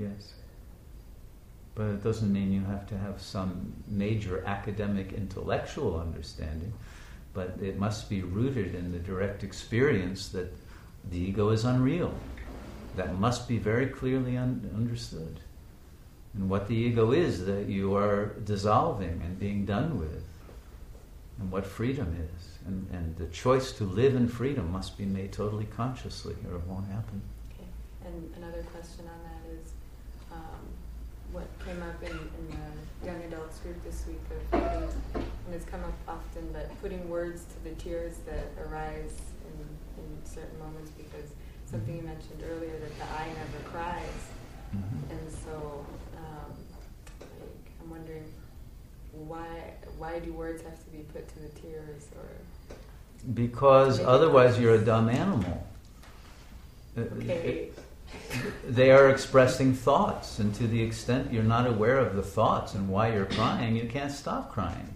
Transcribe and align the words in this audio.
Yes. 0.00 0.34
But 1.74 1.88
it 1.88 2.02
doesn't 2.02 2.32
mean 2.32 2.52
you 2.52 2.64
have 2.64 2.86
to 2.88 2.96
have 2.96 3.20
some 3.20 3.72
major 3.86 4.42
academic 4.46 5.12
intellectual 5.12 6.00
understanding, 6.00 6.72
but 7.34 7.56
it 7.60 7.78
must 7.78 8.08
be 8.08 8.22
rooted 8.22 8.74
in 8.74 8.92
the 8.92 8.98
direct 8.98 9.44
experience 9.44 10.28
that 10.28 10.52
the 11.10 11.18
ego 11.18 11.50
is 11.50 11.64
unreal. 11.64 12.14
That 12.96 13.18
must 13.18 13.46
be 13.46 13.58
very 13.58 13.86
clearly 13.86 14.36
un- 14.36 14.70
understood. 14.74 15.40
And 16.34 16.48
what 16.48 16.66
the 16.66 16.74
ego 16.74 17.12
is 17.12 17.44
that 17.46 17.66
you 17.66 17.94
are 17.94 18.34
dissolving 18.44 19.20
and 19.24 19.38
being 19.38 19.64
done 19.64 19.98
with, 19.98 20.24
and 21.38 21.50
what 21.50 21.66
freedom 21.66 22.16
is. 22.34 22.58
And, 22.66 22.88
and 22.92 23.16
the 23.16 23.26
choice 23.26 23.72
to 23.72 23.84
live 23.84 24.14
in 24.14 24.28
freedom 24.28 24.70
must 24.70 24.98
be 24.98 25.06
made 25.06 25.32
totally 25.32 25.64
consciously, 25.64 26.36
or 26.48 26.56
it 26.56 26.66
won't 26.66 26.86
happen. 26.86 27.22
Okay. 27.52 27.66
And 28.04 28.32
another 28.36 28.62
question 28.64 29.06
on 29.06 29.22
that 29.24 29.60
is 29.60 29.72
um, 30.32 30.62
what 31.32 31.46
came 31.64 31.82
up 31.82 32.02
in, 32.02 32.10
in 32.10 32.56
the 32.56 33.06
young 33.06 33.22
adults 33.24 33.58
group 33.60 33.82
this 33.84 34.04
week 34.06 34.20
of 34.30 34.50
putting, 34.50 34.88
and 35.14 35.54
it's 35.54 35.64
come 35.64 35.82
up 35.84 35.94
often, 36.08 36.48
but 36.52 36.68
putting 36.80 37.08
words 37.08 37.44
to 37.44 37.64
the 37.68 37.74
tears 37.76 38.18
that 38.26 38.50
arise 38.66 39.20
in, 39.44 40.02
in 40.02 40.24
certain 40.24 40.58
moments 40.58 40.90
because 40.92 41.30
something 41.70 41.96
you 41.96 42.02
mentioned 42.02 42.42
earlier 42.50 42.78
that 42.78 42.98
the 42.98 43.04
eye 43.04 43.28
never 43.28 43.68
cries. 43.70 44.22
Mm-hmm. 44.76 45.10
And 45.10 45.32
so 45.32 45.86
um, 46.16 46.52
like, 47.20 47.72
I'm 47.82 47.90
wondering 47.90 48.24
why 49.12 49.46
why 49.98 50.20
do 50.20 50.32
words 50.32 50.62
have 50.62 50.78
to 50.84 50.90
be 50.90 50.98
put 51.12 51.28
to 51.28 51.38
the 51.40 51.48
tears 51.60 52.08
or 52.16 52.28
Because 53.34 54.00
otherwise 54.00 54.58
you're 54.58 54.74
a 54.74 54.84
dumb 54.84 55.08
animal. 55.08 55.66
Uh, 56.96 57.00
okay 57.00 57.70
They 58.68 58.90
are 58.90 59.08
expressing 59.08 59.74
thoughts, 59.74 60.38
and 60.38 60.54
to 60.54 60.66
the 60.66 60.82
extent 60.82 61.32
you're 61.32 61.42
not 61.42 61.66
aware 61.66 61.98
of 61.98 62.14
the 62.14 62.22
thoughts 62.22 62.74
and 62.74 62.88
why 62.88 63.12
you're 63.12 63.26
crying, 63.26 63.76
you 63.76 63.88
can't 63.88 64.12
stop 64.12 64.52
crying. 64.52 64.94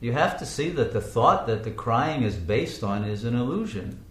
You 0.00 0.12
have 0.12 0.38
to 0.38 0.46
see 0.46 0.70
that 0.70 0.92
the 0.92 1.00
thought 1.00 1.46
that 1.46 1.64
the 1.64 1.70
crying 1.70 2.22
is 2.22 2.36
based 2.36 2.82
on 2.82 3.04
is 3.04 3.24
an 3.24 3.36
illusion. 3.36 4.04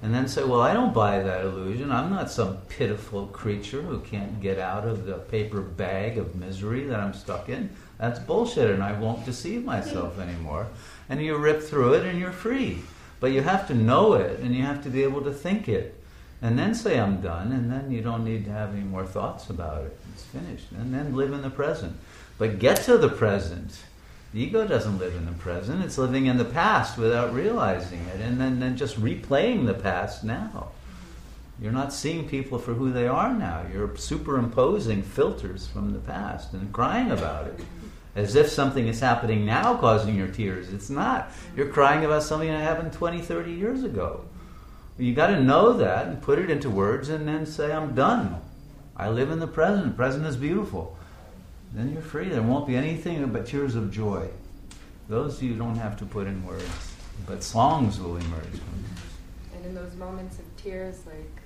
And 0.00 0.14
then 0.14 0.28
say, 0.28 0.44
Well, 0.44 0.60
I 0.60 0.72
don't 0.72 0.94
buy 0.94 1.18
that 1.22 1.44
illusion. 1.44 1.90
I'm 1.90 2.10
not 2.10 2.30
some 2.30 2.58
pitiful 2.68 3.26
creature 3.26 3.82
who 3.82 4.00
can't 4.00 4.40
get 4.40 4.58
out 4.58 4.86
of 4.86 5.06
the 5.06 5.14
paper 5.14 5.60
bag 5.60 6.18
of 6.18 6.36
misery 6.36 6.84
that 6.84 7.00
I'm 7.00 7.14
stuck 7.14 7.48
in. 7.48 7.70
That's 7.98 8.20
bullshit, 8.20 8.70
and 8.70 8.82
I 8.82 8.98
won't 8.98 9.24
deceive 9.24 9.64
myself 9.64 10.18
anymore. 10.20 10.68
And 11.08 11.20
you 11.20 11.36
rip 11.36 11.62
through 11.62 11.94
it 11.94 12.06
and 12.06 12.18
you're 12.18 12.30
free. 12.30 12.78
But 13.20 13.32
you 13.32 13.42
have 13.42 13.66
to 13.68 13.74
know 13.74 14.14
it, 14.14 14.38
and 14.38 14.54
you 14.54 14.62
have 14.62 14.84
to 14.84 14.90
be 14.90 15.02
able 15.02 15.22
to 15.22 15.32
think 15.32 15.68
it. 15.68 16.00
And 16.40 16.58
then 16.58 16.74
say, 16.74 17.00
I'm 17.00 17.20
done, 17.20 17.50
and 17.50 17.70
then 17.70 17.90
you 17.90 18.00
don't 18.00 18.24
need 18.24 18.44
to 18.44 18.52
have 18.52 18.72
any 18.72 18.84
more 18.84 19.04
thoughts 19.04 19.50
about 19.50 19.84
it. 19.84 19.98
It's 20.12 20.24
finished. 20.24 20.70
And 20.72 20.94
then 20.94 21.16
live 21.16 21.32
in 21.32 21.42
the 21.42 21.50
present. 21.50 21.96
But 22.38 22.60
get 22.60 22.82
to 22.84 22.96
the 22.96 23.08
present. 23.08 23.76
The 24.32 24.42
ego 24.42 24.66
doesn't 24.66 24.98
live 24.98 25.16
in 25.16 25.26
the 25.26 25.32
present, 25.32 25.82
it's 25.82 25.96
living 25.96 26.26
in 26.26 26.36
the 26.36 26.44
past 26.44 26.98
without 26.98 27.32
realizing 27.32 28.00
it, 28.14 28.20
and 28.20 28.38
then, 28.38 28.60
then 28.60 28.76
just 28.76 29.00
replaying 29.00 29.66
the 29.66 29.74
past 29.74 30.22
now. 30.22 30.68
You're 31.60 31.72
not 31.72 31.92
seeing 31.92 32.28
people 32.28 32.58
for 32.58 32.74
who 32.74 32.92
they 32.92 33.08
are 33.08 33.32
now. 33.32 33.64
You're 33.72 33.96
superimposing 33.96 35.02
filters 35.02 35.66
from 35.66 35.92
the 35.92 35.98
past 35.98 36.52
and 36.52 36.72
crying 36.72 37.10
about 37.10 37.48
it. 37.48 37.60
As 38.14 38.36
if 38.36 38.48
something 38.48 38.86
is 38.86 39.00
happening 39.00 39.44
now 39.44 39.76
causing 39.76 40.14
your 40.14 40.28
tears. 40.28 40.72
It's 40.72 40.90
not. 40.90 41.30
You're 41.56 41.68
crying 41.68 42.04
about 42.04 42.22
something 42.22 42.48
that 42.48 42.62
happened 42.62 42.92
20, 42.92 43.20
30 43.22 43.52
years 43.52 43.82
ago. 43.82 44.24
You 44.98 45.14
got 45.14 45.28
to 45.28 45.40
know 45.40 45.74
that 45.74 46.08
and 46.08 46.20
put 46.20 46.38
it 46.38 46.50
into 46.50 46.68
words 46.68 47.08
and 47.08 47.26
then 47.26 47.46
say, 47.46 47.72
I'm 47.72 47.94
done. 47.94 48.40
I 48.96 49.08
live 49.08 49.30
in 49.30 49.38
the 49.38 49.46
present. 49.46 49.86
The 49.86 49.92
Present 49.92 50.26
is 50.26 50.36
beautiful. 50.36 50.96
Then 51.72 51.92
you're 51.92 52.02
free. 52.02 52.28
There 52.28 52.42
won't 52.42 52.66
be 52.66 52.76
anything 52.76 53.24
but 53.28 53.46
tears 53.46 53.76
of 53.76 53.92
joy. 53.92 54.28
Those 55.08 55.40
you 55.40 55.54
don't 55.54 55.76
have 55.76 55.96
to 55.98 56.04
put 56.04 56.26
in 56.26 56.44
words, 56.44 56.94
but 57.26 57.42
songs 57.44 58.00
will 58.00 58.16
emerge 58.16 58.50
from 58.50 58.84
and 59.54 59.66
in 59.66 59.74
those 59.74 59.94
moments 59.94 60.38
of 60.38 60.44
tears 60.56 61.04
like 61.06 61.40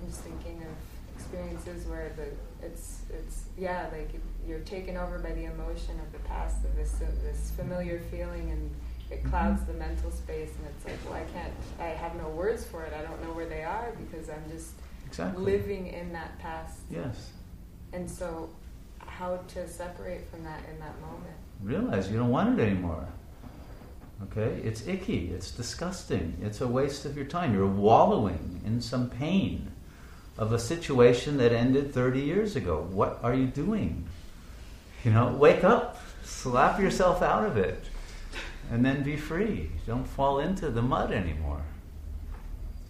I'm 0.00 0.08
just 0.08 0.20
thinking 0.22 0.62
of 0.62 1.16
experiences 1.16 1.86
where 1.86 2.12
the 2.16 2.66
it's 2.66 3.02
it's 3.10 3.44
yeah 3.56 3.86
like 3.92 4.10
you're 4.46 4.60
taken 4.60 4.96
over 4.96 5.18
by 5.18 5.32
the 5.32 5.44
emotion 5.44 5.98
of 6.00 6.12
the 6.12 6.18
past 6.28 6.64
of 6.64 6.74
this 6.74 6.92
this 7.22 7.52
familiar 7.56 8.00
feeling 8.10 8.50
and 8.50 8.74
it 9.12 9.24
clouds 9.24 9.62
the 9.64 9.74
mental 9.74 10.10
space 10.10 10.50
and 10.58 10.66
it's 10.74 10.84
like 10.84 10.98
well 11.04 11.14
I 11.22 11.24
can't 11.32 11.52
I 11.80 11.84
have 12.02 12.14
no 12.16 12.28
words 12.28 12.64
for 12.64 12.84
it 12.84 12.92
I 12.98 13.02
don't 13.02 13.22
know 13.22 13.32
where 13.34 13.46
they 13.46 13.62
are 13.62 13.92
because 14.04 14.28
I'm 14.28 14.44
just 14.50 14.72
Exactly. 15.06 15.44
living 15.44 15.88
in 15.88 16.12
that 16.14 16.38
past 16.38 16.80
Yes. 16.90 17.30
and 17.92 18.10
so 18.10 18.48
how 18.98 19.36
to 19.48 19.68
separate 19.68 20.26
from 20.30 20.42
that 20.44 20.60
in 20.72 20.78
that 20.80 20.98
moment 21.00 21.36
Realize 21.62 22.10
you 22.10 22.18
don't 22.18 22.30
want 22.30 22.58
it 22.58 22.62
anymore. 22.62 23.06
Okay? 24.24 24.60
It's 24.64 24.86
icky. 24.88 25.30
It's 25.30 25.50
disgusting. 25.52 26.36
It's 26.42 26.60
a 26.60 26.66
waste 26.66 27.04
of 27.04 27.16
your 27.16 27.24
time. 27.26 27.54
You're 27.54 27.66
wallowing 27.68 28.60
in 28.64 28.80
some 28.80 29.08
pain 29.08 29.70
of 30.38 30.52
a 30.52 30.58
situation 30.58 31.36
that 31.38 31.52
ended 31.52 31.92
30 31.94 32.20
years 32.20 32.56
ago. 32.56 32.86
What 32.90 33.20
are 33.22 33.34
you 33.34 33.46
doing? 33.46 34.04
You 35.04 35.12
know, 35.12 35.28
wake 35.34 35.62
up. 35.62 36.00
Slap 36.24 36.80
yourself 36.80 37.22
out 37.22 37.44
of 37.44 37.56
it. 37.56 37.84
And 38.72 38.82
then 38.82 39.02
be 39.02 39.16
free. 39.18 39.70
Don't 39.86 40.08
fall 40.08 40.38
into 40.38 40.70
the 40.70 40.80
mud 40.80 41.12
anymore. 41.12 41.60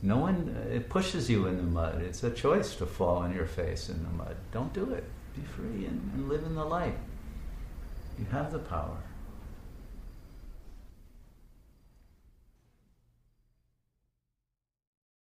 No 0.00 0.16
one 0.16 0.56
uh, 0.56 0.72
it 0.72 0.88
pushes 0.88 1.28
you 1.28 1.48
in 1.48 1.56
the 1.56 1.64
mud. 1.64 2.00
It's 2.02 2.22
a 2.22 2.30
choice 2.30 2.76
to 2.76 2.86
fall 2.86 3.16
on 3.16 3.34
your 3.34 3.46
face 3.46 3.88
in 3.88 4.00
the 4.04 4.10
mud. 4.10 4.36
Don't 4.52 4.72
do 4.72 4.92
it. 4.92 5.02
Be 5.34 5.42
free 5.42 5.86
and, 5.86 6.12
and 6.14 6.28
live 6.28 6.44
in 6.44 6.54
the 6.54 6.64
light. 6.64 6.96
You 8.16 8.26
have 8.30 8.52
the 8.52 8.60
power. 8.60 8.96